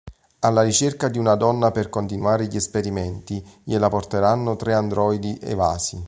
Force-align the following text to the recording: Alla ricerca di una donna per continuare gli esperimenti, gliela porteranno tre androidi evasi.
Alla 0.39 0.63
ricerca 0.63 1.09
di 1.09 1.19
una 1.19 1.35
donna 1.35 1.69
per 1.69 1.87
continuare 1.91 2.47
gli 2.47 2.55
esperimenti, 2.55 3.39
gliela 3.63 3.87
porteranno 3.87 4.55
tre 4.55 4.73
androidi 4.73 5.37
evasi. 5.39 5.99